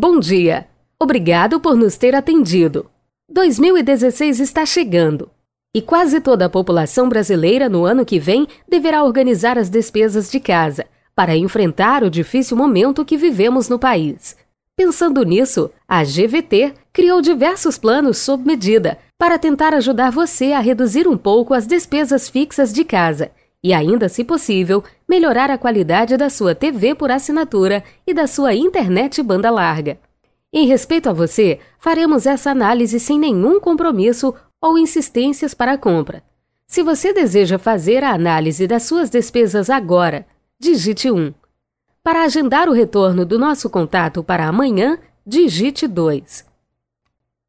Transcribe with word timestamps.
Bom 0.00 0.20
dia. 0.20 0.68
Obrigado 0.96 1.58
por 1.58 1.74
nos 1.74 1.96
ter 1.96 2.14
atendido. 2.14 2.88
2016 3.32 4.38
está 4.38 4.64
chegando. 4.64 5.28
E 5.74 5.82
quase 5.82 6.20
toda 6.20 6.44
a 6.44 6.48
população 6.48 7.08
brasileira 7.08 7.68
no 7.68 7.84
ano 7.84 8.06
que 8.06 8.20
vem 8.20 8.46
deverá 8.68 9.02
organizar 9.02 9.58
as 9.58 9.68
despesas 9.68 10.30
de 10.30 10.38
casa 10.38 10.86
para 11.16 11.36
enfrentar 11.36 12.04
o 12.04 12.10
difícil 12.10 12.56
momento 12.56 13.04
que 13.04 13.16
vivemos 13.16 13.68
no 13.68 13.76
país. 13.76 14.36
Pensando 14.76 15.24
nisso, 15.24 15.68
a 15.88 16.04
GVT 16.04 16.74
criou 16.92 17.20
diversos 17.20 17.76
planos 17.76 18.18
sob 18.18 18.46
medida 18.46 19.00
para 19.18 19.36
tentar 19.36 19.74
ajudar 19.74 20.12
você 20.12 20.52
a 20.52 20.60
reduzir 20.60 21.08
um 21.08 21.16
pouco 21.16 21.52
as 21.52 21.66
despesas 21.66 22.28
fixas 22.28 22.72
de 22.72 22.84
casa 22.84 23.32
e 23.62 23.74
ainda, 23.74 24.08
se 24.08 24.22
possível, 24.24 24.84
melhorar 25.08 25.50
a 25.50 25.58
qualidade 25.58 26.16
da 26.16 26.30
sua 26.30 26.54
TV 26.54 26.94
por 26.94 27.10
assinatura 27.10 27.82
e 28.06 28.14
da 28.14 28.26
sua 28.26 28.54
internet 28.54 29.22
banda 29.22 29.50
larga. 29.50 29.98
Em 30.52 30.66
respeito 30.66 31.08
a 31.08 31.12
você, 31.12 31.58
faremos 31.78 32.26
essa 32.26 32.50
análise 32.50 32.98
sem 32.98 33.18
nenhum 33.18 33.60
compromisso 33.60 34.34
ou 34.60 34.78
insistências 34.78 35.54
para 35.54 35.72
a 35.72 35.78
compra. 35.78 36.22
Se 36.66 36.82
você 36.82 37.12
deseja 37.12 37.58
fazer 37.58 38.04
a 38.04 38.12
análise 38.12 38.66
das 38.66 38.84
suas 38.84 39.10
despesas 39.10 39.68
agora, 39.68 40.26
digite 40.58 41.10
1. 41.10 41.32
Para 42.02 42.22
agendar 42.22 42.68
o 42.68 42.72
retorno 42.72 43.24
do 43.24 43.38
nosso 43.38 43.68
contato 43.68 44.22
para 44.22 44.46
amanhã, 44.46 44.98
digite 45.26 45.86
2. 45.86 46.47